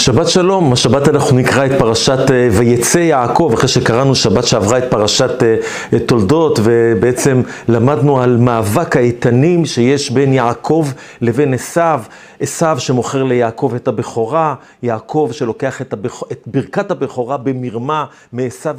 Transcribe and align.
שבת 0.00 0.28
שלום, 0.28 0.72
השבת 0.72 1.08
אנחנו 1.08 1.36
נקרא 1.36 1.66
את 1.66 1.70
פרשת 1.78 2.30
אה, 2.30 2.48
ויצא 2.52 2.98
יעקב, 2.98 3.50
אחרי 3.54 3.68
שקראנו 3.68 4.14
שבת 4.14 4.44
שעברה 4.46 4.78
את 4.78 4.84
פרשת 4.90 5.42
אה, 5.42 5.98
תולדות, 5.98 6.58
ובעצם 6.62 7.42
למדנו 7.68 8.22
על 8.22 8.36
מאבק 8.36 8.96
האיתנים 8.96 9.66
שיש 9.66 10.10
בין 10.10 10.32
יעקב 10.32 10.88
לבין 11.20 11.54
עשיו, 11.54 12.02
עשיו 12.40 12.76
שמוכר 12.80 13.24
ליעקב 13.24 13.72
את 13.76 13.88
הבכורה, 13.88 14.54
יעקב 14.82 15.30
שלוקח 15.32 15.80
את, 15.82 15.92
הבכ... 15.92 16.22
את 16.32 16.42
ברכת 16.46 16.90
הבכורה 16.90 17.36
במרמה 17.36 18.04
מעשיו 18.32 18.76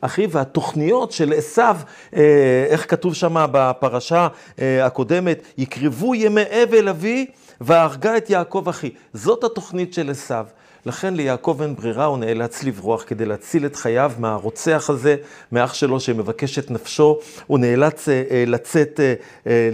אחיו, 0.00 0.30
והתוכניות 0.30 1.12
של 1.12 1.32
עשיו, 1.36 1.76
אה, 2.16 2.66
איך 2.68 2.90
כתוב 2.90 3.14
שם 3.14 3.46
בפרשה 3.52 4.28
הקודמת, 4.58 5.42
יקרבו 5.58 6.14
ימי 6.14 6.42
אבל 6.62 6.88
אבי 6.88 7.26
והרגה 7.60 8.16
את 8.16 8.30
יעקב 8.30 8.68
אחי. 8.68 8.90
זאת 9.14 9.44
התוכנית 9.44 9.94
של 9.94 10.10
עשיו. 10.10 10.46
לכן 10.86 11.14
ליעקב 11.14 11.58
אין 11.62 11.76
ברירה, 11.76 12.04
הוא 12.04 12.18
נאלץ 12.18 12.62
לברוח 12.62 13.04
כדי 13.06 13.24
להציל 13.24 13.66
את 13.66 13.76
חייו 13.76 14.12
מהרוצח 14.18 14.90
הזה, 14.90 15.16
מאח 15.52 15.74
שלו 15.74 16.00
שמבקש 16.00 16.58
את 16.58 16.70
נפשו. 16.70 17.18
הוא 17.46 17.58
נאלץ 17.58 18.08
אה, 18.08 18.22
אה, 18.30 18.44
לצאת 18.46 19.00
אה, 19.00 19.14
אה, 19.46 19.70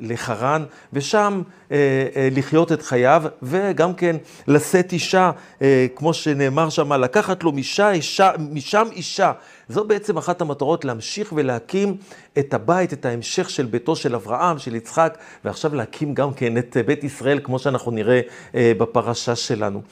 לחרן, 0.00 0.64
ושם 0.92 1.42
אה, 1.72 1.76
אה, 2.16 2.28
לחיות 2.32 2.72
את 2.72 2.82
חייו, 2.82 3.22
וגם 3.42 3.94
כן 3.94 4.16
לשאת 4.48 4.92
אישה, 4.92 5.30
אה, 5.62 5.86
כמו 5.96 6.14
שנאמר 6.14 6.70
שם, 6.70 6.92
לקחת 6.92 7.42
לו 7.42 7.52
משם 7.52 7.90
אישה, 7.94 8.30
משם 8.50 8.86
אישה. 8.92 9.32
זו 9.68 9.84
בעצם 9.84 10.16
אחת 10.16 10.40
המטרות, 10.40 10.84
להמשיך 10.84 11.32
ולהקים 11.36 11.96
את 12.38 12.54
הבית, 12.54 12.92
את 12.92 13.06
ההמשך 13.06 13.50
של 13.50 13.66
ביתו 13.66 13.96
של 13.96 14.14
אברהם, 14.14 14.58
של 14.58 14.74
יצחק, 14.74 15.18
ועכשיו 15.44 15.74
להקים 15.74 16.14
גם 16.14 16.34
כן 16.34 16.58
את 16.58 16.76
בית 16.86 17.04
ישראל, 17.04 17.40
כמו 17.42 17.58
שאנחנו 17.58 17.90
נראה 17.92 18.20
אה, 18.54 18.72
בפרשה 18.78 19.36
שלנו. 19.36 19.82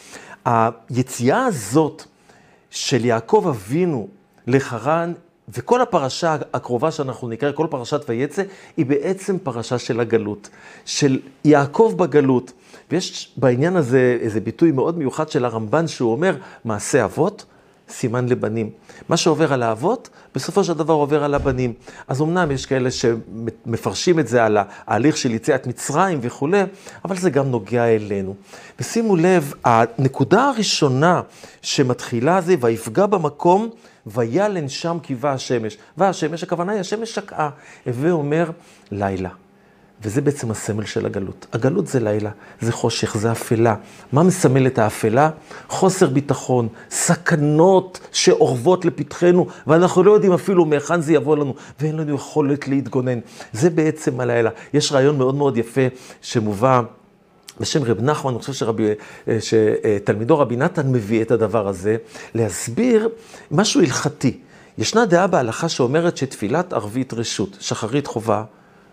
היציאה 0.45 1.45
הזאת 1.47 2.03
של 2.71 3.05
יעקב 3.05 3.47
אבינו 3.49 4.09
לחרן, 4.47 5.13
וכל 5.49 5.81
הפרשה 5.81 6.37
הקרובה 6.53 6.91
שאנחנו 6.91 7.29
נקרא, 7.29 7.53
כל 7.53 7.67
פרשת 7.71 8.01
ויצא, 8.09 8.43
היא 8.77 8.87
בעצם 8.87 9.39
פרשה 9.39 9.79
של 9.79 10.01
הגלות, 10.01 10.49
של 10.85 11.21
יעקב 11.45 11.95
בגלות. 11.97 12.53
ויש 12.91 13.33
בעניין 13.37 13.77
הזה 13.77 14.19
איזה 14.21 14.41
ביטוי 14.41 14.73
מאוד 14.73 14.99
מיוחד 14.99 15.29
של 15.29 15.45
הרמב"ן, 15.45 15.87
שהוא 15.87 16.13
אומר, 16.13 16.37
מעשה 16.65 17.05
אבות, 17.05 17.45
סימן 17.93 18.29
לבנים. 18.29 18.71
מה 19.09 19.17
שעובר 19.17 19.53
על 19.53 19.63
האבות, 19.63 20.09
בסופו 20.35 20.65
של 20.65 20.73
דבר 20.73 20.95
עובר 20.95 21.25
על 21.25 21.35
הבנים. 21.35 21.73
אז 22.09 22.23
אמנם 22.23 22.51
יש 22.51 22.67
כאלה 22.67 22.91
שמפרשים 22.91 24.19
את 24.19 24.29
זה 24.29 24.45
על 24.45 24.59
ההליך 24.87 25.17
של 25.17 25.35
יציאת 25.35 25.67
מצרים 25.67 26.19
וכולי, 26.23 26.63
אבל 27.05 27.17
זה 27.17 27.31
גם 27.31 27.51
נוגע 27.51 27.85
אלינו. 27.85 28.35
ושימו 28.81 29.17
לב, 29.17 29.53
הנקודה 29.65 30.49
הראשונה 30.49 31.21
שמתחילה 31.63 32.41
זה, 32.41 32.55
ויפגע 32.61 33.07
במקום, 33.07 33.71
וילן 34.07 34.69
שם 34.69 34.99
קיבה 35.03 35.33
השמש. 35.33 35.79
והשמש, 35.97 36.43
הכוונה 36.43 36.73
היא 36.73 36.81
השמש 36.81 37.15
שקעה. 37.15 37.51
הווה 37.87 38.11
אומר, 38.11 38.51
לילה. 38.91 39.31
וזה 40.05 40.21
בעצם 40.21 40.51
הסמל 40.51 40.85
של 40.85 41.07
הגלות. 41.07 41.47
הגלות 41.53 41.87
זה 41.87 42.01
לילה, 42.01 42.31
זה 42.61 42.73
חושך, 42.73 43.17
זה 43.17 43.33
אפלה. 43.33 43.75
מה 44.13 44.23
מסמל 44.23 44.67
את 44.67 44.79
האפלה? 44.79 45.31
חוסר 45.69 46.09
ביטחון, 46.09 46.69
סכנות 46.91 48.01
שאורבות 48.13 48.85
לפתחנו, 48.85 49.47
ואנחנו 49.67 50.03
לא 50.03 50.13
יודעים 50.13 50.33
אפילו 50.33 50.65
מהיכן 50.65 51.01
זה 51.01 51.13
יבוא 51.13 51.37
לנו, 51.37 51.55
ואין 51.81 51.97
לנו 51.97 52.15
יכולת 52.15 52.69
להתגונן. 52.69 53.19
זה 53.53 53.71
בעצם 53.71 54.21
הלילה. 54.21 54.51
יש 54.75 54.93
רעיון 54.93 55.19
מאוד 55.19 55.35
מאוד 55.35 55.57
יפה 55.57 55.87
שמובא 56.23 56.83
בשם 57.61 57.85
רב 57.85 58.01
נחמן, 58.01 58.33
אני 58.33 58.41
חושב 58.41 58.53
שרבי, 58.53 58.89
אה, 59.29 59.39
שתלמידו 59.41 60.39
רבי 60.39 60.57
נתן 60.57 60.93
מביא 60.93 61.23
את 61.23 61.31
הדבר 61.31 61.69
הזה, 61.69 61.97
להסביר 62.35 63.09
משהו 63.51 63.81
הלכתי. 63.81 64.39
ישנה 64.79 65.07
דעה 65.07 65.27
בהלכה 65.27 65.69
שאומרת 65.69 66.17
שתפילת 66.17 66.73
ערבית 66.73 67.13
רשות, 67.13 67.57
שחרית 67.61 68.07
חובה, 68.07 68.45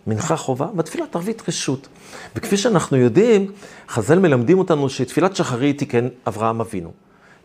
מנחה 0.08 0.36
חובה, 0.36 0.68
בתפילת 0.76 1.16
ערבית 1.16 1.42
רשות. 1.48 1.88
וכפי 2.36 2.58
שאנחנו 2.58 2.98
יודעים, 2.98 3.52
חז"ל 3.90 4.20
מלמדים 4.20 4.60
אותנו 4.60 4.90
שתפילת 4.90 5.36
שחרית 5.36 5.78
תיקן 5.78 6.08
אברהם 6.28 6.62
אבינו. 6.62 6.92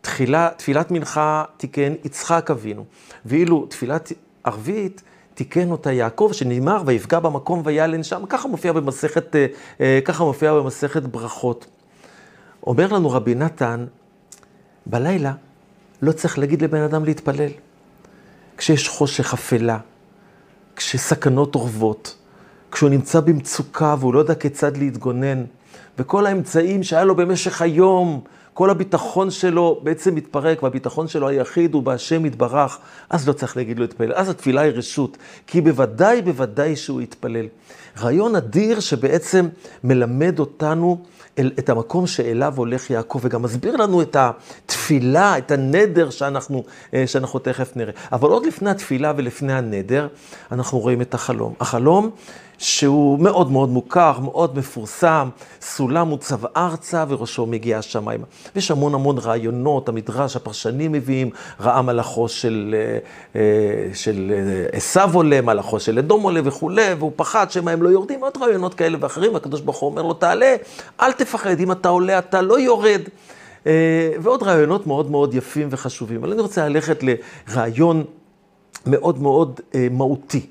תחילה, 0.00 0.48
תפילת 0.56 0.90
מנחה 0.90 1.44
תיקן 1.56 1.92
יצחק 2.04 2.50
אבינו. 2.50 2.84
ואילו 3.26 3.66
תפילת 3.66 4.12
ערבית 4.44 5.02
תיקן 5.34 5.70
אותה 5.70 5.92
יעקב, 5.92 6.30
שנאמר 6.32 6.82
ויפגע 6.86 7.20
במקום 7.20 7.62
וילן 7.64 8.02
שם. 8.02 8.22
ככה 8.28 8.48
מופיע 8.48 8.72
במסכת, 8.72 9.36
אה, 9.36 9.46
אה, 9.80 9.98
ככה 10.04 10.24
מופיע 10.24 10.54
במסכת 10.54 11.02
ברכות. 11.02 11.66
אומר 12.66 12.92
לנו 12.92 13.10
רבי 13.10 13.34
נתן, 13.34 13.86
בלילה 14.86 15.32
לא 16.02 16.12
צריך 16.12 16.38
להגיד 16.38 16.62
לבן 16.62 16.80
אדם 16.80 17.04
להתפלל. 17.04 17.50
כשיש 18.56 18.88
חושך 18.88 19.34
אפלה, 19.34 19.78
כשסכנות 20.76 21.54
אורבות, 21.54 22.16
כשהוא 22.74 22.90
נמצא 22.90 23.20
במצוקה 23.20 23.94
והוא 23.98 24.14
לא 24.14 24.18
יודע 24.18 24.34
כיצד 24.34 24.76
להתגונן, 24.76 25.44
וכל 25.98 26.26
האמצעים 26.26 26.82
שהיה 26.82 27.04
לו 27.04 27.16
במשך 27.16 27.62
היום, 27.62 28.20
כל 28.54 28.70
הביטחון 28.70 29.30
שלו 29.30 29.80
בעצם 29.82 30.14
מתפרק, 30.14 30.62
והביטחון 30.62 31.08
שלו 31.08 31.28
היחיד 31.28 31.74
הוא 31.74 31.82
בהשם 31.82 32.26
יתברך, 32.26 32.78
אז 33.10 33.28
לא 33.28 33.32
צריך 33.32 33.56
להגיד 33.56 33.78
לו 33.78 33.84
להתפלל, 33.84 34.12
אז 34.12 34.28
התפילה 34.28 34.60
היא 34.60 34.72
רשות, 34.72 35.16
כי 35.46 35.60
בוודאי, 35.60 36.22
בוודאי 36.22 36.76
שהוא 36.76 37.02
יתפלל. 37.02 37.46
רעיון 38.00 38.36
אדיר 38.36 38.80
שבעצם 38.80 39.48
מלמד 39.84 40.38
אותנו 40.38 40.98
אל, 41.38 41.50
את 41.58 41.68
המקום 41.68 42.06
שאליו 42.06 42.54
הולך 42.56 42.90
יעקב, 42.90 43.20
וגם 43.22 43.42
מסביר 43.42 43.76
לנו 43.76 44.02
את 44.02 44.16
התפילה, 44.16 45.38
את 45.38 45.50
הנדר 45.50 46.10
שאנחנו, 46.10 46.64
אה, 46.94 47.06
שאנחנו 47.06 47.38
תכף 47.38 47.76
נראה. 47.76 47.92
אבל 48.12 48.28
עוד 48.28 48.46
לפני 48.46 48.70
התפילה 48.70 49.12
ולפני 49.16 49.52
הנדר, 49.52 50.08
אנחנו 50.52 50.78
רואים 50.78 51.00
את 51.00 51.14
החלום. 51.14 51.54
החלום 51.60 52.10
שהוא 52.58 53.18
מאוד 53.18 53.50
מאוד 53.50 53.68
מוכר, 53.68 54.18
מאוד 54.20 54.58
מפורסם, 54.58 55.28
סולם 55.60 56.08
מוצב 56.08 56.46
ארצה 56.56 57.04
וראשו 57.08 57.46
מגיע 57.46 57.78
השמיימה. 57.78 58.24
ויש 58.54 58.70
המון 58.70 58.94
המון 58.94 59.18
רעיונות, 59.18 59.88
המדרש, 59.88 60.36
הפרשנים 60.36 60.92
מביאים, 60.92 61.30
ראה 61.60 61.82
מלאכו 61.82 62.28
של, 62.28 62.74
אה, 62.78 62.98
אה, 63.40 63.94
של 63.94 64.32
עשיו 64.72 65.10
עולה, 65.14 65.40
מלאכו 65.40 65.80
של 65.80 65.98
אדום 65.98 66.22
עולה 66.22 66.40
וכולי, 66.44 66.94
והוא 66.98 67.12
פחד 67.16 67.50
שמא 67.50 67.70
הם 67.70 67.82
לא 67.84 67.88
יורדים, 67.88 68.20
עוד 68.20 68.36
רעיונות 68.36 68.74
כאלה 68.74 68.98
ואחרים, 69.00 69.34
והקדוש 69.34 69.60
ברוך 69.60 69.76
הוא 69.76 69.90
אומר 69.90 70.02
לו, 70.02 70.14
תעלה, 70.14 70.56
אל 71.00 71.12
תפחד, 71.12 71.60
אם 71.60 71.72
אתה 71.72 71.88
עולה 71.88 72.18
אתה 72.18 72.42
לא 72.42 72.58
יורד. 72.58 73.00
אה, 73.66 74.12
ועוד 74.22 74.42
רעיונות 74.42 74.86
מאוד 74.86 75.10
מאוד 75.10 75.34
יפים 75.34 75.68
וחשובים. 75.70 76.20
אבל 76.20 76.32
אני 76.32 76.42
רוצה 76.42 76.68
ללכת 76.68 77.00
לרעיון 77.02 78.04
מאוד 78.86 79.22
מאוד 79.22 79.60
מהותי. 79.90 80.46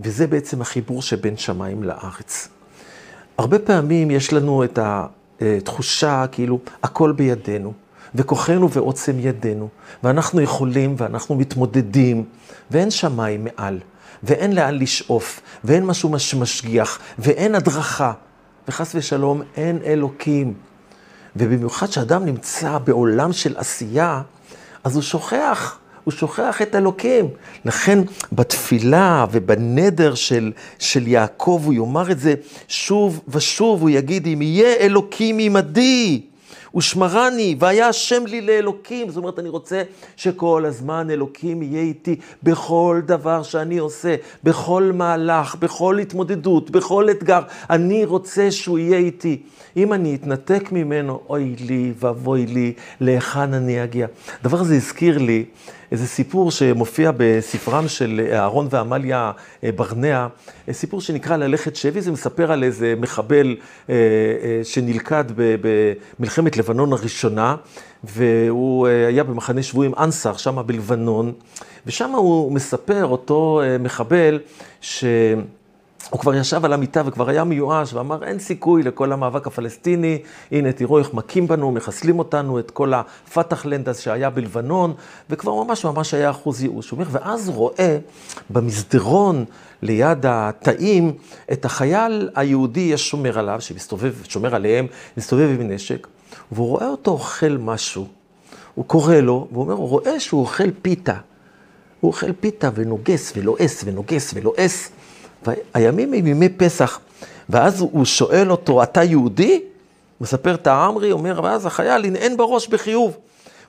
וזה 0.00 0.26
בעצם 0.26 0.60
החיבור 0.60 1.02
שבין 1.02 1.36
שמיים 1.36 1.82
לארץ. 1.82 2.48
הרבה 3.38 3.58
פעמים 3.58 4.10
יש 4.10 4.32
לנו 4.32 4.64
את 4.64 4.78
התחושה 5.40 6.24
כאילו 6.32 6.58
הכל 6.82 7.12
בידינו, 7.12 7.72
וכוחנו 8.14 8.70
ועוצם 8.70 9.12
ידינו, 9.18 9.68
ואנחנו 10.02 10.40
יכולים 10.40 10.94
ואנחנו 10.98 11.34
מתמודדים, 11.34 12.24
ואין 12.70 12.90
שמיים 12.90 13.44
מעל, 13.44 13.78
ואין 14.22 14.52
לאן 14.52 14.78
לשאוף, 14.78 15.40
ואין 15.64 15.86
משהו 15.86 16.10
משגיח, 16.38 16.98
ואין 17.18 17.54
הדרכה, 17.54 18.12
וחס 18.68 18.92
ושלום 18.94 19.42
אין 19.56 19.78
אלוקים. 19.84 20.54
ובמיוחד 21.36 21.88
כשאדם 21.88 22.24
נמצא 22.24 22.78
בעולם 22.78 23.32
של 23.32 23.54
עשייה, 23.56 24.22
אז 24.84 24.94
הוא 24.94 25.02
שוכח 25.02 25.78
הוא 26.06 26.12
שוכח 26.12 26.62
את 26.62 26.74
אלוקים. 26.74 27.28
לכן 27.64 27.98
בתפילה 28.32 29.26
ובנדר 29.30 30.14
של, 30.14 30.52
של 30.78 31.06
יעקב, 31.06 31.62
הוא 31.64 31.74
יאמר 31.74 32.10
את 32.10 32.18
זה 32.18 32.34
שוב 32.68 33.20
ושוב, 33.28 33.80
הוא 33.80 33.90
יגיד, 33.90 34.26
אם 34.26 34.42
יהיה 34.42 34.76
אלוקים 34.76 35.38
עמדי, 35.38 36.20
ושמרני, 36.76 37.56
והיה 37.58 37.88
השם 37.88 38.26
לי 38.26 38.40
לאלוקים. 38.40 39.08
זאת 39.08 39.16
אומרת, 39.16 39.38
אני 39.38 39.48
רוצה 39.48 39.82
שכל 40.16 40.64
הזמן 40.66 41.10
אלוקים 41.10 41.62
יהיה 41.62 41.82
איתי 41.82 42.16
בכל 42.42 43.00
דבר 43.06 43.42
שאני 43.42 43.78
עושה, 43.78 44.14
בכל 44.44 44.90
מהלך, 44.94 45.54
בכל 45.54 45.98
התמודדות, 45.98 46.70
בכל 46.70 47.10
אתגר. 47.10 47.40
אני 47.70 48.04
רוצה 48.04 48.50
שהוא 48.50 48.78
יהיה 48.78 48.98
איתי. 48.98 49.42
אם 49.76 49.92
אני 49.92 50.14
אתנתק 50.14 50.72
ממנו, 50.72 51.20
אוי 51.28 51.56
לי 51.60 51.92
ואבוי 51.98 52.46
לי, 52.46 52.72
להיכן 53.00 53.54
אני 53.54 53.84
אגיע. 53.84 54.06
הדבר 54.40 54.60
הזה 54.60 54.74
הזכיר 54.74 55.18
לי 55.18 55.44
איזה 55.92 56.06
סיפור 56.06 56.50
שמופיע 56.50 57.10
בספרם 57.16 57.88
של 57.88 58.28
אהרון 58.32 58.68
ועמליה 58.70 59.32
אה, 59.64 59.72
ברנע, 59.72 60.26
אה, 60.68 60.72
סיפור 60.72 61.00
שנקרא 61.00 61.36
ללכת 61.36 61.76
שבי, 61.76 62.00
זה 62.00 62.12
מספר 62.12 62.52
על 62.52 62.64
איזה 62.64 62.94
מחבל 62.96 63.56
אה, 63.90 63.94
שנלכד 64.62 65.24
במלחמת 65.36 66.56
לבנון 66.56 66.92
הראשונה, 66.92 67.56
והוא 68.04 68.86
היה 68.86 69.24
במחנה 69.24 69.62
שבויים 69.62 69.92
אנסר, 69.98 70.36
שם 70.36 70.62
בלבנון, 70.66 71.32
ושם 71.86 72.10
הוא 72.10 72.52
מספר, 72.52 73.06
אותו 73.06 73.60
מחבל, 73.80 74.38
ש... 74.80 75.04
הוא 76.10 76.20
כבר 76.20 76.34
ישב 76.34 76.64
על 76.64 76.72
המיטה 76.72 77.02
וכבר 77.06 77.28
היה 77.28 77.44
מיואש 77.44 77.94
ואמר, 77.94 78.24
אין 78.24 78.38
סיכוי 78.38 78.82
לכל 78.82 79.12
המאבק 79.12 79.46
הפלסטיני, 79.46 80.22
הנה 80.52 80.72
תראו 80.72 80.98
איך 80.98 81.14
מכים 81.14 81.46
בנו, 81.46 81.72
מחסלים 81.72 82.18
אותנו, 82.18 82.58
את 82.58 82.70
כל 82.70 82.92
הפתח-לנד 82.94 83.88
הזה 83.88 84.02
שהיה 84.02 84.30
בלבנון, 84.30 84.94
וכבר 85.30 85.64
ממש 85.64 85.84
ממש 85.84 86.14
היה 86.14 86.30
אחוז 86.30 86.62
ייאוש. 86.62 86.90
הוא 86.90 86.96
אומר, 86.96 87.08
ואז 87.12 87.48
רואה 87.48 87.98
במסדרון 88.50 89.44
ליד 89.82 90.26
התאים 90.26 91.12
את 91.52 91.64
החייל 91.64 92.30
היהודי 92.34 92.94
השומר 92.94 93.38
עליו, 93.38 93.60
שמסתובב, 93.60 94.14
שומר 94.28 94.54
עליהם, 94.54 94.86
מסתובב 95.16 95.60
עם 95.60 95.70
נשק, 95.70 96.06
והוא 96.52 96.68
רואה 96.68 96.88
אותו 96.88 97.10
אוכל 97.10 97.56
משהו. 97.60 98.06
הוא 98.74 98.84
קורא 98.84 99.14
לו, 99.14 99.48
והוא 99.52 99.64
אומר, 99.64 99.74
הוא 99.74 99.88
רואה 99.88 100.20
שהוא 100.20 100.40
אוכל 100.40 100.70
פיתה. 100.82 101.16
הוא 102.00 102.08
אוכל 102.08 102.32
פיתה 102.32 102.70
ונוגס 102.74 103.32
ולועס 103.36 103.82
ונוגס 103.86 104.34
ולועס. 104.34 104.90
והימים 105.46 106.14
הם 106.14 106.26
ימי 106.26 106.48
פסח, 106.48 107.00
ואז 107.48 107.80
הוא 107.80 108.04
שואל 108.04 108.50
אותו, 108.50 108.82
אתה 108.82 109.02
יהודי? 109.02 109.62
מספר 110.20 110.56
תעמרי, 110.56 111.12
אומר, 111.12 111.40
ואז 111.42 111.66
החייל 111.66 112.04
הנהן 112.04 112.36
בראש 112.36 112.68
בחיוב. 112.68 113.16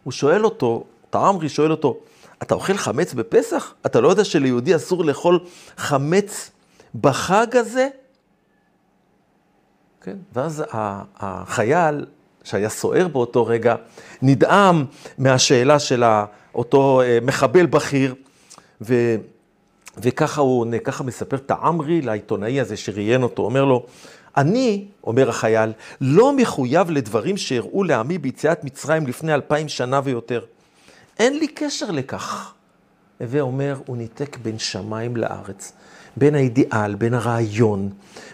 הוא 0.03 0.11
שואל 0.11 0.45
אותו, 0.45 0.83
תעמרי 1.09 1.49
שואל 1.49 1.71
אותו, 1.71 1.97
אתה 2.41 2.55
אוכל 2.55 2.77
חמץ 2.77 3.13
בפסח? 3.13 3.73
אתה 3.85 4.01
לא 4.01 4.07
יודע 4.07 4.23
שליהודי 4.23 4.75
אסור 4.75 5.05
לאכול 5.05 5.39
חמץ 5.77 6.51
בחג 7.01 7.55
הזה? 7.55 7.87
כן, 10.01 10.15
ואז 10.33 10.63
החייל, 11.19 12.05
שהיה 12.43 12.69
סוער 12.69 13.07
באותו 13.07 13.45
רגע, 13.45 13.75
נדהם 14.21 14.85
מהשאלה 15.17 15.79
של 15.79 16.03
אותו 16.55 17.01
אה, 17.01 17.17
מחבל 17.21 17.65
בכיר, 17.65 18.15
ו... 18.81 19.15
וככה 19.97 20.41
הוא 20.41 20.59
עונה, 20.59 20.79
ככה 20.79 21.03
מספר 21.03 21.37
תעמרי 21.37 22.01
לעיתונאי 22.01 22.59
הזה 22.61 22.77
שראיין 22.77 23.23
אותו, 23.23 23.43
אומר 23.43 23.65
לו, 23.65 23.85
אני, 24.37 24.85
אומר 25.03 25.29
החייל, 25.29 25.71
לא 26.01 26.33
מחויב 26.33 26.89
לדברים 26.89 27.37
שהראו 27.37 27.83
לעמי 27.83 28.17
ביציאת 28.17 28.63
מצרים 28.63 29.07
לפני 29.07 29.33
אלפיים 29.33 29.69
שנה 29.69 30.01
ויותר. 30.03 30.45
אין 31.19 31.39
לי 31.39 31.47
קשר 31.47 31.91
לכך. 31.91 32.53
הווה 33.19 33.41
אומר, 33.41 33.75
הוא 33.85 33.97
ניתק 33.97 34.37
בין 34.37 34.59
שמיים 34.59 35.17
לארץ. 35.17 35.73
בין 36.17 36.35
האידיאל, 36.35 36.95
בין 36.95 37.13
הרעיון, 37.13 37.89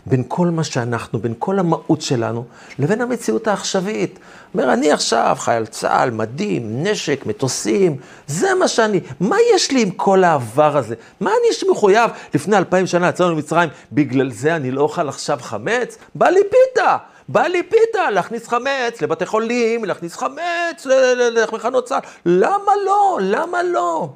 בין 0.06 0.24
כל 0.28 0.48
מה 0.48 0.64
שאנחנו, 0.64 1.20
בין 1.20 1.34
כל 1.40 1.60
המהות 1.60 2.02
שלנו, 2.02 2.46
לבין 2.80 3.02
המציאות 3.02 3.48
העכשווית. 3.48 4.20
אומר, 4.54 4.74
אני 4.74 4.92
עכשיו 4.92 5.36
חייל 5.40 5.66
צה"ל, 5.66 6.12
מדים, 6.12 6.84
נשק, 6.84 7.26
מטוסים, 7.26 7.98
זה 8.28 8.54
מה 8.60 8.68
שאני, 8.68 9.00
מה 9.20 9.36
יש 9.56 9.72
לי 9.72 9.82
עם 9.82 9.92
כל 9.92 10.24
העבר 10.24 10.78
הזה? 10.78 10.96
מה 11.20 11.30
אני 11.30 11.72
מחויב? 11.72 12.12
לפני 12.34 12.58
אלפיים 12.58 12.88
שנה 12.88 13.10
יצאנו 13.10 13.32
למצרים, 13.32 13.70
בגלל 13.92 14.32
זה 14.32 14.56
אני 14.56 14.72
לא 14.72 14.82
אוכל 14.82 15.10
עכשיו 15.10 15.38
חמץ? 15.42 15.98
בא 16.16 16.30
לי 16.30 16.40
פיתה. 16.44 16.98
בא 17.30 17.42
לי 17.42 17.64
פיתה, 17.64 18.12
להכניס 18.12 18.48
חמץ 18.48 19.02
לבתי 19.02 19.26
חולים, 19.26 19.86
להכניס 19.86 20.16
חמץ 20.16 20.86
למחנות 21.32 21.86
צה"ל. 21.86 22.02
למה 22.26 22.72
לא? 22.86 23.20
למה 23.22 23.64
לא? 23.64 24.10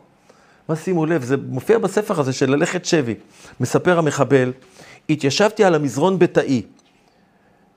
מה 0.70 0.76
שימו 0.76 1.06
לב, 1.06 1.24
זה 1.24 1.36
מופיע 1.38 1.78
בספר 1.78 2.20
הזה 2.20 2.34
של 2.34 2.52
ללכת 2.52 2.86
שבי. 2.86 3.16
מספר 3.60 4.00
המחבל, 4.00 4.54
התיישבתי 5.10 5.64
על 5.64 5.76
המזרון 5.76 6.20
בתאי, 6.20 6.62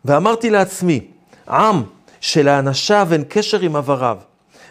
ואמרתי 0.05 0.51
לעצמי, 0.51 1.07
עם 1.49 1.83
שלאנשיו 2.21 3.09
אין 3.13 3.25
קשר 3.29 3.61
עם 3.61 3.77
עבריו, 3.77 4.19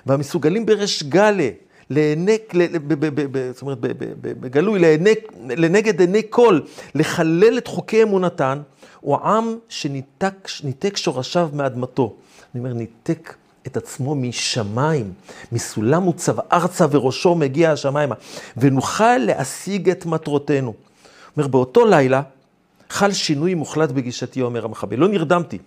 והמסוגלים 0.05 0.65
בריש 0.65 1.03
גלה, 1.03 1.49
לענק, 1.89 2.53
זאת 3.53 3.61
אומרת, 3.61 3.77
בגלוי, 4.21 4.79
לנגד 5.47 5.99
עיני 5.99 6.21
כל, 6.29 6.59
לחלל 6.95 7.57
את 7.57 7.67
חוקי 7.67 8.03
אמונתן, 8.03 8.61
הוא 8.99 9.17
עם 9.17 9.57
שניתק 9.69 10.97
שורשיו 10.97 11.49
מאדמתו. 11.53 12.15
אני 12.55 12.59
אומר, 12.59 12.73
ניתק 12.73 13.35
את 13.71 13.77
עצמו 13.77 14.15
משמיים, 14.15 15.13
מסולם 15.51 16.03
מוצב 16.03 16.35
ארצה 16.53 16.85
וראשו 16.91 17.35
מגיע 17.35 17.71
השמיימה, 17.71 18.15
ונוכל 18.57 19.17
להשיג 19.17 19.89
את 19.89 20.05
מטרותינו. 20.05 20.73
אומר, 21.37 21.47
באותו 21.47 21.85
לילה 21.85 22.21
חל 22.89 23.11
שינוי 23.11 23.53
מוחלט 23.53 23.91
בגישתי, 23.91 24.41
אומר 24.41 24.65
המחבל. 24.65 24.97
לא 24.97 25.07
נרדמתי. 25.07 25.57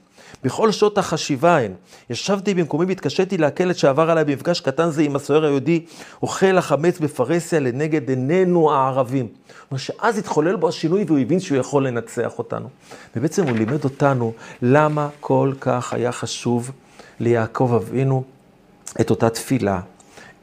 בכל 0.44 0.72
שעות 0.72 0.98
החשיבה 0.98 1.58
הן. 1.58 1.72
ישבתי 2.10 2.54
במקומי 2.54 2.84
והתקשיתי 2.84 3.38
לעכל 3.38 3.70
את 3.70 3.78
שעבר 3.78 4.10
עליי 4.10 4.24
במפגש 4.24 4.60
קטן 4.60 4.90
זה 4.90 5.02
עם 5.02 5.16
הסוהר 5.16 5.44
היהודי, 5.44 5.84
אוכל 6.22 6.58
החמץ 6.58 6.98
בפרהסיה 6.98 7.60
לנגד 7.60 8.08
עינינו 8.08 8.72
הערבים. 8.72 9.28
אומר 9.70 9.78
שאז 9.78 10.18
התחולל 10.18 10.56
בו 10.56 10.68
השינוי 10.68 11.04
והוא 11.06 11.18
הבין 11.18 11.40
שהוא 11.40 11.58
יכול 11.58 11.86
לנצח 11.86 12.38
אותנו. 12.38 12.68
ובעצם 13.16 13.48
הוא 13.48 13.56
לימד 13.56 13.84
אותנו 13.84 14.32
למה 14.62 15.08
כל 15.20 15.52
כך 15.60 15.92
היה 15.92 16.12
חשוב 16.12 16.70
ליעקב 17.20 17.72
אבינו 17.74 18.22
את 19.00 19.10
אותה 19.10 19.30
תפילה, 19.30 19.80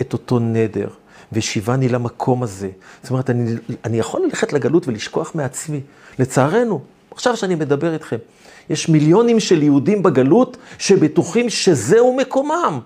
את 0.02 0.14
אותו 0.14 0.40
נדר, 0.40 0.88
ושיבני 1.34 1.90
למקום 1.90 2.44
הזה. 2.44 2.70
זאת 3.04 3.12
אומרת, 3.12 3.30
אני, 3.30 3.52
אני 3.86 4.00
יכול 4.00 4.22
ללכת 4.26 4.54
לגלות 4.54 4.88
ולשכוח 4.88 5.36
מעצמי. 5.36 5.82
לצערנו, 6.20 6.82
עכשיו 7.12 7.38
שאני 7.38 7.56
מדבר 7.56 7.94
איתכם, 7.94 8.18
יש 8.70 8.90
מיליונים 8.90 9.40
של 9.40 9.64
יהודים 9.64 10.04
בגלות 10.04 10.58
שבטוחים 10.78 11.50
שזהו 11.50 12.18
מקומם. 12.18 12.80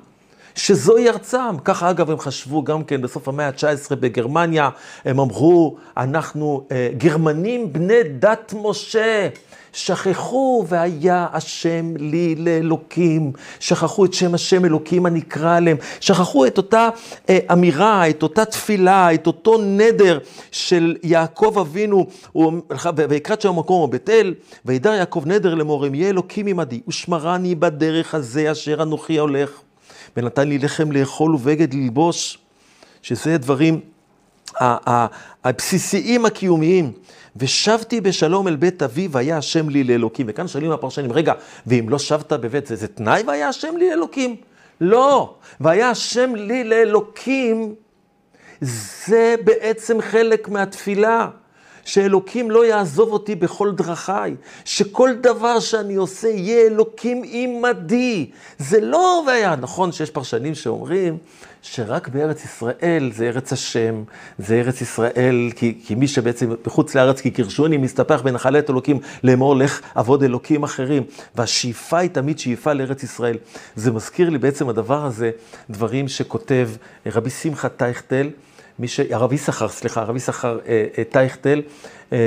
שזוהי 0.55 1.09
ארצם. 1.09 1.57
ככה 1.65 1.89
אגב 1.89 2.11
הם 2.11 2.19
חשבו 2.19 2.63
גם 2.63 2.83
כן 2.83 3.01
בסוף 3.01 3.27
המאה 3.27 3.47
ה-19 3.47 3.95
בגרמניה, 3.95 4.69
הם 5.05 5.19
אמרו, 5.19 5.77
אנחנו 5.97 6.63
אה, 6.71 6.89
גרמנים 6.97 7.73
בני 7.73 8.03
דת 8.19 8.53
משה. 8.57 9.29
שכחו 9.73 10.65
והיה 10.67 11.27
השם 11.33 11.93
לי 11.97 12.35
לאלוקים, 12.35 13.31
שכחו 13.59 14.05
את 14.05 14.13
שם 14.13 14.33
השם 14.33 14.65
אלוקים 14.65 15.05
הנקרא 15.05 15.57
עליהם, 15.57 15.77
שכחו 15.99 16.45
את 16.45 16.57
אותה 16.57 16.89
אה, 17.29 17.39
אמירה, 17.51 18.09
את 18.09 18.23
אותה 18.23 18.45
תפילה, 18.45 19.13
את 19.13 19.27
אותו 19.27 19.57
נדר 19.61 20.19
של 20.51 20.95
יעקב 21.03 21.57
אבינו, 21.59 22.07
ויקרא 23.09 23.35
שם 23.39 23.49
המקום 23.49 23.89
בבית 23.89 24.09
אל, 24.09 24.33
וידר 24.65 24.93
יעקב 24.93 25.23
נדר 25.25 25.55
לאמור, 25.55 25.87
אם 25.87 25.95
יהיה 25.95 26.09
אלוקים 26.09 26.47
עמדי, 26.47 26.81
ושמרני 26.87 27.55
בדרך 27.55 28.15
הזה 28.15 28.51
אשר 28.51 28.83
אנוכי 28.83 29.17
הולך. 29.17 29.49
ונתן 30.17 30.47
לי 30.47 30.57
לחם 30.57 30.91
לאכול 30.91 31.35
ובגד 31.35 31.73
ללבוש, 31.73 32.37
שזה 33.01 33.37
דברים 33.37 33.79
הבסיסיים 35.43 36.25
הקיומיים. 36.25 36.91
ושבתי 37.35 38.01
בשלום 38.01 38.47
אל 38.47 38.55
בית 38.55 38.83
אבי 38.83 39.07
והיה 39.11 39.37
השם 39.37 39.69
לי 39.69 39.83
לאלוקים. 39.83 40.25
וכאן 40.29 40.47
שואלים 40.47 40.71
הפרשנים, 40.71 41.11
רגע, 41.11 41.33
ואם 41.67 41.89
לא 41.89 41.99
שבת 41.99 42.33
בבית 42.33 42.67
זה, 42.67 42.75
זה 42.75 42.87
תנאי 42.87 43.23
והיה 43.27 43.49
השם 43.49 43.77
לי 43.77 43.89
לאלוקים? 43.89 44.35
לא, 44.81 45.35
והיה 45.59 45.89
השם 45.89 46.35
לי 46.35 46.63
לאלוקים, 46.63 47.75
זה 48.61 49.35
בעצם 49.43 50.01
חלק 50.01 50.49
מהתפילה. 50.49 51.27
שאלוקים 51.85 52.51
לא 52.51 52.65
יעזוב 52.65 53.13
אותי 53.13 53.35
בכל 53.35 53.71
דרכיי, 53.71 54.35
שכל 54.65 55.09
דבר 55.21 55.59
שאני 55.59 55.95
עושה 55.95 56.27
יהיה 56.27 56.67
אלוקים 56.67 57.23
עמדי. 57.25 58.29
זה 58.57 58.81
לא 58.81 59.23
והיה, 59.27 59.55
נכון 59.55 59.91
שיש 59.91 60.09
פרשנים 60.09 60.55
שאומרים 60.55 61.17
שרק 61.63 62.07
בארץ 62.07 62.45
ישראל 62.45 63.11
זה 63.13 63.25
ארץ 63.25 63.53
השם, 63.53 64.03
זה 64.39 64.55
ארץ 64.55 64.81
ישראל, 64.81 65.49
כי, 65.55 65.79
כי 65.85 65.95
מי 65.95 66.07
שבעצם 66.07 66.53
בחוץ 66.65 66.95
לארץ, 66.95 67.21
כי 67.21 67.31
קירשוני 67.31 67.77
מסתפח 67.77 68.21
בנחלי 68.21 68.59
את 68.59 68.69
אלוקים 68.69 68.99
לאמור 69.23 69.55
לך 69.55 69.81
עבוד 69.95 70.23
אלוקים 70.23 70.63
אחרים, 70.63 71.03
והשאיפה 71.35 71.97
היא 71.97 72.09
תמיד 72.09 72.39
שאיפה 72.39 72.73
לארץ 72.73 73.03
ישראל. 73.03 73.37
זה 73.75 73.91
מזכיר 73.91 74.29
לי 74.29 74.37
בעצם 74.37 74.69
הדבר 74.69 75.05
הזה, 75.05 75.31
דברים 75.69 76.07
שכותב 76.07 76.69
רבי 77.05 77.29
שמחה 77.29 77.69
טייכטל, 77.69 78.29
מי 78.79 78.87
ש... 78.87 78.99
הרב 78.99 79.33
יששכר, 79.33 79.67
סליחה, 79.67 80.01
הרב 80.01 80.15
יששכר 80.15 80.59
אה, 80.67 80.85
אה, 80.97 81.03
טייכטל, 81.03 81.61
אה, 82.13 82.17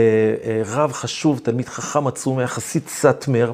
רב 0.66 0.92
חשוב, 0.92 1.40
תלמיד 1.42 1.68
חכם 1.68 2.06
עצום, 2.06 2.38
היה 2.38 2.48
חסיד 2.48 2.82
סאטמר, 2.88 3.52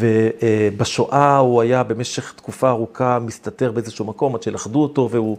ובשואה 0.00 1.36
הוא 1.36 1.62
היה 1.62 1.82
במשך 1.82 2.32
תקופה 2.36 2.68
ארוכה 2.68 3.18
מסתתר 3.18 3.72
באיזשהו 3.72 4.04
מקום 4.04 4.34
עד 4.34 4.42
שלכדו 4.42 4.82
אותו, 4.82 5.08
והוא 5.10 5.38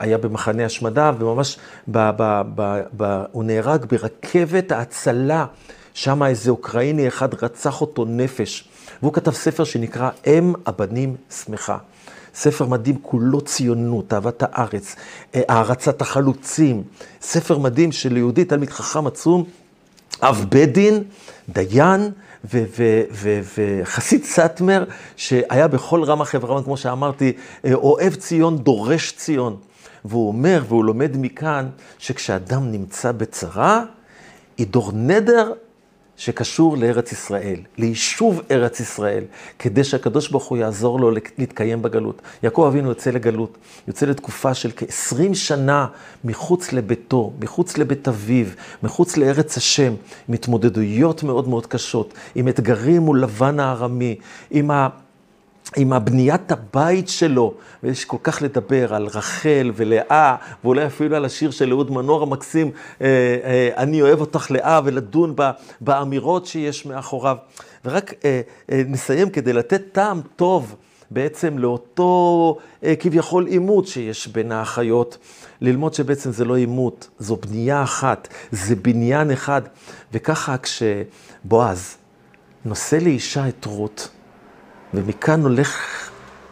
היה 0.00 0.18
במחנה 0.18 0.64
השמדה, 0.64 1.12
וממש 1.18 1.58
ב, 1.88 2.10
ב, 2.16 2.42
ב, 2.54 2.80
ב, 2.96 3.22
הוא 3.32 3.44
נהרג 3.44 3.84
ברכבת 3.84 4.72
ההצלה, 4.72 5.46
שם 5.94 6.22
איזה 6.22 6.50
אוקראיני 6.50 7.08
אחד 7.08 7.44
רצח 7.44 7.80
אותו 7.80 8.04
נפש, 8.04 8.68
והוא 9.02 9.12
כתב 9.12 9.30
ספר 9.30 9.64
שנקרא 9.64 10.10
אם 10.26 10.52
הבנים 10.66 11.16
שמחה. 11.30 11.78
ספר 12.34 12.66
מדהים, 12.66 12.96
כולו 13.02 13.40
ציונות, 13.40 14.12
אהבת 14.12 14.42
הארץ, 14.42 14.96
אה, 15.34 15.40
הערצת 15.48 16.02
החלוצים. 16.02 16.82
ספר 17.22 17.58
מדהים 17.58 17.92
של 17.92 18.16
יהודי, 18.16 18.44
תלמיד 18.44 18.70
חכם 18.70 19.06
עצום, 19.06 19.44
אב 20.22 20.46
בית 20.48 20.72
דין, 20.72 21.04
דיין 21.48 22.10
וחסיד 23.54 24.24
סאטמר, 24.24 24.84
שהיה 25.16 25.68
בכל 25.68 26.04
רמ"ח 26.04 26.34
איבריו, 26.34 26.64
כמו 26.64 26.76
שאמרתי, 26.76 27.32
אה, 27.64 27.74
אוהב 27.74 28.14
ציון, 28.14 28.58
דורש 28.58 29.12
ציון. 29.12 29.56
והוא 30.04 30.28
אומר, 30.28 30.62
והוא 30.68 30.84
לומד 30.84 31.16
מכאן, 31.16 31.68
שכשאדם 31.98 32.72
נמצא 32.72 33.12
בצרה, 33.12 33.84
היא 34.58 34.66
דור 34.66 34.90
נדר 34.94 35.52
שקשור 36.16 36.76
לארץ 36.76 37.12
ישראל, 37.12 37.60
ליישוב 37.78 38.40
ארץ 38.50 38.80
ישראל, 38.80 39.24
כדי 39.58 39.84
שהקדוש 39.84 40.28
ברוך 40.28 40.44
הוא 40.44 40.58
יעזור 40.58 41.00
לו 41.00 41.10
להתקיים 41.38 41.82
בגלות. 41.82 42.22
יעקב 42.42 42.64
אבינו 42.68 42.88
יוצא 42.88 43.10
לגלות, 43.10 43.58
יוצא 43.88 44.06
לתקופה 44.06 44.54
של 44.54 44.70
כ-20 44.76 45.34
שנה 45.34 45.86
מחוץ 46.24 46.72
לביתו, 46.72 47.32
מחוץ 47.40 47.78
לבית 47.78 48.08
אביו, 48.08 48.46
מחוץ 48.82 49.16
לארץ 49.16 49.56
השם, 49.56 49.94
עם 50.28 50.34
התמודדויות 50.34 51.22
מאוד 51.22 51.48
מאוד 51.48 51.66
קשות, 51.66 52.14
עם 52.34 52.48
אתגרים 52.48 53.02
מול 53.02 53.22
לבן 53.22 53.60
הארמי, 53.60 54.16
עם 54.50 54.70
ה... 54.70 54.88
עם 55.76 55.92
הבניית 55.92 56.52
הבית 56.52 57.08
שלו, 57.08 57.54
ויש 57.82 58.04
כל 58.04 58.16
כך 58.22 58.42
לדבר 58.42 58.94
על 58.94 59.06
רחל 59.06 59.72
ולאה, 59.74 60.36
ואולי 60.64 60.86
אפילו 60.86 61.16
על 61.16 61.24
השיר 61.24 61.50
של 61.50 61.70
אהוד 61.70 61.90
מנור 61.90 62.22
המקסים, 62.22 62.70
אה, 63.00 63.06
אה, 63.44 63.70
אני 63.76 64.02
אוהב 64.02 64.20
אותך 64.20 64.50
לאה, 64.50 64.80
ולדון 64.84 65.34
באמירות 65.80 66.46
שיש 66.46 66.86
מאחוריו. 66.86 67.36
ורק 67.84 68.14
אה, 68.24 68.40
נסיים 68.86 69.30
כדי 69.30 69.52
לתת 69.52 69.82
טעם 69.92 70.20
טוב 70.36 70.74
בעצם 71.10 71.58
לאותו 71.58 72.58
כביכול 73.00 73.46
עימות 73.46 73.86
שיש 73.86 74.28
בין 74.28 74.52
האחיות, 74.52 75.18
ללמוד 75.60 75.94
שבעצם 75.94 76.32
זה 76.32 76.44
לא 76.44 76.56
עימות, 76.56 77.08
זו 77.18 77.36
בנייה 77.36 77.82
אחת, 77.82 78.28
זה 78.50 78.76
בניין 78.76 79.30
אחד. 79.30 79.62
וככה 80.12 80.56
כשבועז 80.58 81.96
נושא 82.64 82.96
לאישה 82.96 83.48
את 83.48 83.64
רות, 83.64 84.08
ומכאן 84.94 85.42
הולך 85.42 85.80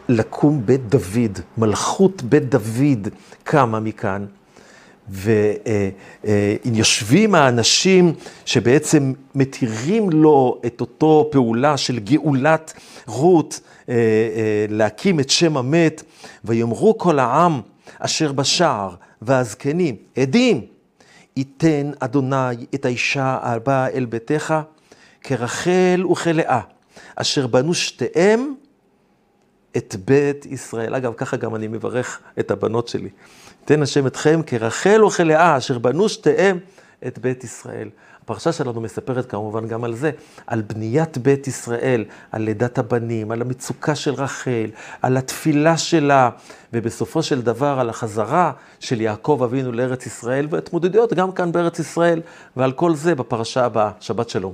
לקום 0.09 0.65
בית 0.65 0.89
דוד, 0.89 1.39
מלכות 1.57 2.21
בית 2.21 2.49
דוד 2.49 3.07
קמה 3.43 3.79
מכאן. 3.79 4.25
ויושבים 6.23 7.35
האנשים 7.35 8.13
שבעצם 8.45 9.13
מתירים 9.35 10.09
לו 10.09 10.61
את 10.65 10.81
אותו 10.81 11.29
פעולה 11.31 11.77
של 11.77 11.99
גאולת 11.99 12.73
רות, 13.07 13.59
אה, 13.89 13.93
אה, 13.95 14.65
להקים 14.69 15.19
את 15.19 15.29
שם 15.29 15.57
המת, 15.57 16.03
ויאמרו 16.45 16.97
כל 16.97 17.19
העם 17.19 17.61
אשר 17.99 18.31
בשער 18.31 18.89
והזקנים, 19.21 19.95
עדים, 20.17 20.61
ייתן 21.37 21.91
אדוני 21.99 22.65
את 22.75 22.85
האישה 22.85 23.37
הבאה 23.41 23.87
אל 23.87 24.05
ביתך 24.05 24.53
כרחל 25.21 26.03
וכלאה. 26.11 26.72
אשר 27.15 27.47
בנו 27.47 27.73
שתיהם 27.73 28.53
את 29.77 29.95
בית 30.05 30.45
ישראל. 30.45 30.95
אגב, 30.95 31.13
ככה 31.17 31.37
גם 31.37 31.55
אני 31.55 31.67
מברך 31.67 32.19
את 32.39 32.51
הבנות 32.51 32.87
שלי. 32.87 33.09
תן 33.65 33.81
השם 33.81 34.07
אתכם 34.07 34.41
כרחל 34.45 35.03
וכלאה, 35.03 35.57
אשר 35.57 35.77
בנו 35.77 36.09
שתיהם 36.09 36.59
את 37.07 37.19
בית 37.19 37.43
ישראל. 37.43 37.89
הפרשה 38.23 38.51
שלנו 38.51 38.81
מספרת 38.81 39.29
כמובן 39.31 39.67
גם 39.67 39.83
על 39.83 39.95
זה, 39.95 40.11
על 40.47 40.61
בניית 40.61 41.17
בית 41.17 41.47
ישראל, 41.47 42.05
על 42.31 42.41
לידת 42.41 42.77
הבנים, 42.77 43.31
על 43.31 43.41
המצוקה 43.41 43.95
של 43.95 44.13
רחל, 44.13 44.69
על 45.01 45.17
התפילה 45.17 45.77
שלה, 45.77 46.29
ובסופו 46.73 47.23
של 47.23 47.41
דבר 47.41 47.79
על 47.79 47.89
החזרה 47.89 48.51
של 48.79 49.01
יעקב 49.01 49.41
אבינו 49.43 49.71
לארץ 49.71 50.05
ישראל, 50.05 50.47
והתמודדויות 50.49 51.13
גם 51.13 51.31
כאן 51.31 51.51
בארץ 51.51 51.79
ישראל, 51.79 52.21
ועל 52.57 52.71
כל 52.71 52.95
זה 52.95 53.15
בפרשה 53.15 53.65
הבאה. 53.65 53.91
שבת 53.99 54.29
שלום. 54.29 54.53